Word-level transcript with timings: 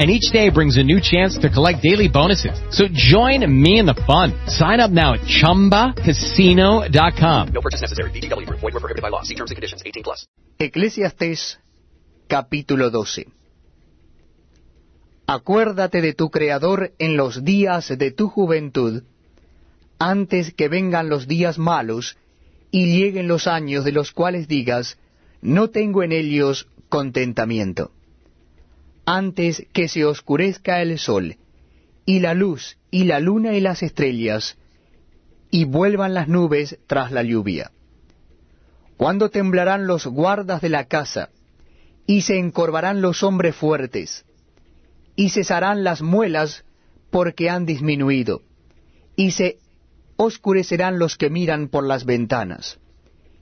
and 0.00 0.10
each 0.10 0.32
day 0.32 0.48
brings 0.48 0.78
a 0.78 0.82
new 0.82 0.98
chance 0.98 1.36
to 1.36 1.50
collect 1.50 1.82
daily 1.82 2.08
bonuses. 2.08 2.58
So 2.70 2.88
join 2.90 3.44
me 3.46 3.78
in 3.78 3.84
the 3.84 3.94
fun. 4.08 4.32
Sign 4.48 4.80
up 4.80 4.90
now 4.90 5.12
at 5.12 5.20
ChumbaCasino.com. 5.20 7.48
No 7.52 7.60
purchase 7.60 7.82
necessary. 7.82 8.10
BGW. 8.12 8.48
Void 8.48 8.62
were 8.62 8.80
prohibited 8.80 9.02
by 9.02 9.10
law. 9.10 9.20
See 9.22 9.34
terms 9.34 9.50
and 9.50 9.56
conditions. 9.56 9.82
18 9.84 10.02
plus. 10.02 10.26
Eclesiastés 10.58 11.58
capítulo 12.28 12.88
12 12.90 13.26
Acuérdate 15.26 16.00
de 16.00 16.14
tu 16.14 16.30
Creador 16.30 16.92
en 16.98 17.16
los 17.16 17.44
días 17.44 17.96
de 17.96 18.10
tu 18.10 18.28
juventud, 18.28 19.04
antes 19.98 20.52
que 20.54 20.68
vengan 20.68 21.08
los 21.08 21.28
días 21.28 21.58
malos 21.58 22.16
y 22.70 22.98
lleguen 22.98 23.28
los 23.28 23.46
años 23.46 23.84
de 23.84 23.92
los 23.92 24.12
cuales 24.12 24.48
digas, 24.48 24.98
no 25.40 25.68
tengo 25.68 26.02
en 26.02 26.12
ellos 26.12 26.66
contentamiento 26.88 27.92
antes 29.12 29.66
que 29.72 29.88
se 29.88 30.04
oscurezca 30.04 30.80
el 30.82 30.96
sol, 30.96 31.36
y 32.06 32.20
la 32.20 32.32
luz, 32.32 32.78
y 32.92 33.04
la 33.04 33.18
luna 33.18 33.54
y 33.54 33.60
las 33.60 33.82
estrellas, 33.82 34.56
y 35.50 35.64
vuelvan 35.64 36.14
las 36.14 36.28
nubes 36.28 36.78
tras 36.86 37.10
la 37.10 37.24
lluvia. 37.24 37.72
Cuando 38.96 39.28
temblarán 39.28 39.88
los 39.88 40.06
guardas 40.06 40.60
de 40.60 40.68
la 40.68 40.84
casa, 40.84 41.30
y 42.06 42.20
se 42.22 42.38
encorvarán 42.38 43.02
los 43.02 43.24
hombres 43.24 43.56
fuertes, 43.56 44.24
y 45.16 45.30
cesarán 45.30 45.82
las 45.82 46.02
muelas 46.02 46.64
porque 47.10 47.50
han 47.50 47.66
disminuido, 47.66 48.42
y 49.16 49.32
se 49.32 49.58
oscurecerán 50.14 51.00
los 51.00 51.16
que 51.16 51.30
miran 51.30 51.66
por 51.66 51.84
las 51.84 52.04
ventanas, 52.04 52.78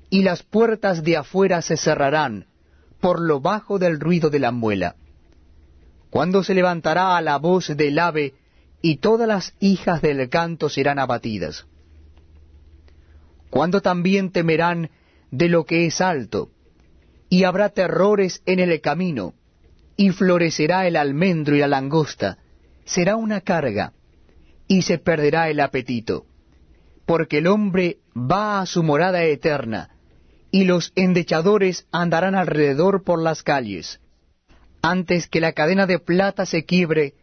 y 0.09 0.23
las 0.23 0.43
puertas 0.43 1.03
de 1.05 1.19
afuera 1.19 1.61
se 1.61 1.77
cerrarán 1.77 2.47
por 3.01 3.21
lo 3.21 3.43
bajo 3.43 3.79
del 3.79 4.01
ruido 4.01 4.31
de 4.31 4.39
la 4.39 4.51
muela 4.51 4.97
cuando 6.19 6.43
se 6.43 6.53
levantará 6.53 7.17
a 7.17 7.23
la 7.23 7.37
voz 7.39 7.69
del 7.77 7.97
ave, 7.97 8.35
y 8.83 8.97
todas 8.97 9.29
las 9.29 9.55
hijas 9.61 10.03
del 10.03 10.29
canto 10.29 10.69
serán 10.69 10.99
abatidas. 10.99 11.65
Cuando 13.51 13.81
también 13.83 14.33
temerán 14.33 14.91
de 15.31 15.49
lo 15.49 15.65
que 15.65 15.87
es 15.87 16.01
alto, 16.01 16.51
y 17.29 17.45
habrá 17.45 17.69
terrores 17.69 18.43
en 18.47 18.59
el 18.59 18.81
camino, 18.81 19.35
y 19.97 20.11
florecerá 20.11 20.89
el 20.89 20.97
almendro 20.97 21.55
y 21.55 21.61
la 21.61 21.69
langosta, 21.69 22.39
será 22.85 23.15
una 23.15 23.43
carga, 23.43 23.93
y 24.67 24.83
se 24.83 24.99
perderá 24.99 25.49
el 25.51 25.61
apetito, 25.61 26.27
porque 27.07 27.39
el 27.39 27.47
hombre 27.47 27.99
va 28.17 28.61
a 28.61 28.67
su 28.67 28.83
morada 28.83 29.23
eterna, 29.23 29.91
y 30.51 30.65
los 30.65 30.93
endechadores 30.97 31.87
andarán 31.93 32.35
alrededor 32.35 33.05
por 33.05 33.23
las 33.23 33.45
calles 33.45 34.01
antes 34.91 35.29
que 35.29 35.41
la 35.41 35.53
cadena 35.53 35.87
de 35.87 35.99
plata 35.99 36.47
se 36.47 36.65
quiebre, 36.65 37.15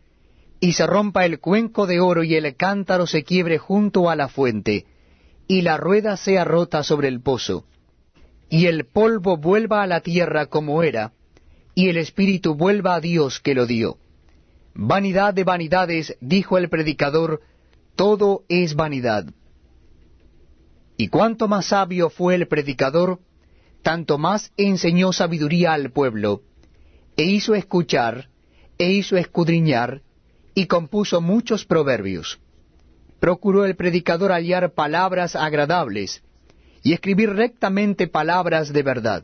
y 0.60 0.74
se 0.74 0.86
rompa 0.86 1.26
el 1.26 1.40
cuenco 1.40 1.88
de 1.88 2.00
oro 2.00 2.24
y 2.24 2.36
el 2.36 2.56
cántaro 2.56 3.08
se 3.08 3.24
quiebre 3.24 3.58
junto 3.58 4.10
a 4.10 4.16
la 4.16 4.28
fuente, 4.28 4.86
y 5.48 5.62
la 5.62 5.78
rueda 5.78 6.16
sea 6.16 6.44
rota 6.44 6.84
sobre 6.84 7.08
el 7.08 7.22
pozo, 7.22 7.66
y 8.50 8.68
el 8.68 8.86
polvo 8.86 9.38
vuelva 9.38 9.82
a 9.82 9.88
la 9.88 10.02
tierra 10.02 10.46
como 10.46 10.84
era, 10.84 11.14
y 11.74 11.90
el 11.90 11.98
espíritu 11.98 12.56
vuelva 12.56 12.96
a 12.96 13.02
Dios 13.02 13.40
que 13.40 13.56
lo 13.56 13.66
dio. 13.66 13.98
Vanidad 14.76 15.34
de 15.34 15.44
vanidades, 15.44 16.16
dijo 16.22 16.58
el 16.58 16.70
predicador, 16.70 17.42
todo 17.96 18.44
es 18.48 18.76
vanidad. 18.76 19.26
Y 20.98 21.08
cuanto 21.08 21.48
más 21.48 21.68
sabio 21.68 22.10
fue 22.10 22.36
el 22.36 22.48
predicador, 22.48 23.20
tanto 23.82 24.18
más 24.18 24.52
enseñó 24.56 25.14
sabiduría 25.14 25.74
al 25.74 25.92
pueblo, 25.92 26.42
e 27.18 27.24
hizo 27.24 27.56
escuchar, 27.56 28.30
e 28.78 28.92
hizo 28.92 29.18
escudriñar, 29.18 30.02
y 30.54 30.68
compuso 30.68 31.22
muchos 31.22 31.66
proverbios. 31.66 32.40
Procuró 33.20 33.66
el 33.66 33.76
predicador 33.76 34.32
hallar 34.32 34.74
palabras 34.74 35.36
agradables, 35.36 36.24
y 36.84 36.94
escribir 36.94 37.32
rectamente 37.32 38.08
palabras 38.08 38.72
de 38.72 38.84
verdad. 38.84 39.24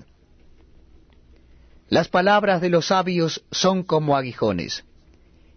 Las 1.90 2.08
palabras 2.08 2.62
de 2.62 2.70
los 2.70 2.88
sabios 2.88 3.44
son 3.52 3.84
como 3.84 4.16
aguijones, 4.16 4.86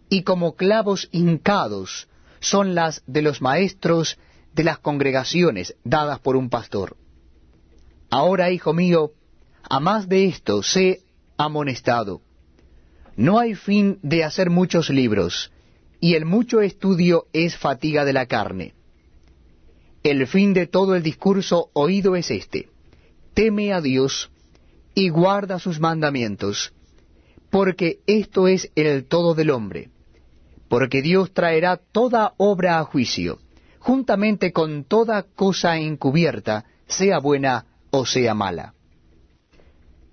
y 0.09 0.23
como 0.23 0.55
clavos 0.55 1.09
hincados 1.13 2.09
son 2.41 2.75
las 2.75 3.03
de 3.07 3.23
los 3.23 3.41
maestros 3.41 4.19
de 4.53 4.65
las 4.65 4.79
congregaciones 4.79 5.77
dadas 5.85 6.19
por 6.19 6.37
un 6.37 6.51
pastor. 6.51 6.97
Ahora, 8.11 8.51
hijo 8.51 8.73
mío, 8.73 9.13
a 9.63 9.81
más 9.81 10.09
de 10.09 10.27
esto, 10.27 10.63
sé 10.63 11.01
amonestado. 11.37 12.21
No 13.17 13.39
hay 13.39 13.55
fin 13.55 13.99
de 14.03 14.25
hacer 14.25 14.51
muchos 14.51 14.91
libros, 14.91 15.53
y 16.01 16.15
el 16.15 16.25
mucho 16.25 16.61
estudio 16.61 17.27
es 17.33 17.57
fatiga 17.57 18.05
de 18.05 18.13
la 18.13 18.27
carne. 18.27 18.75
El 20.03 20.27
fin 20.27 20.53
de 20.53 20.67
todo 20.67 20.95
el 20.95 21.03
discurso 21.03 21.71
oído 21.73 22.17
es 22.17 22.31
este, 22.31 22.69
teme 23.33 23.73
a 23.73 23.81
Dios 23.81 24.31
y 24.95 25.09
guarda 25.09 25.59
sus 25.59 25.81
mandamientos, 25.81 26.73
porque 27.51 28.01
esto 28.07 28.49
es 28.49 28.71
el 28.75 29.07
todo 29.07 29.35
del 29.35 29.51
hombre, 29.51 29.91
porque 30.69 31.03
Dios 31.03 31.33
traerá 31.33 31.77
toda 31.77 32.35
obra 32.37 32.79
a 32.79 32.85
juicio, 32.85 33.39
juntamente 33.79 34.53
con 34.53 34.85
toda 34.85 35.23
cosa 35.23 35.79
encubierta, 35.79 36.65
sea 36.87 37.19
buena 37.19 37.67
o 37.91 38.05
sea 38.07 38.35
mala. 38.35 38.75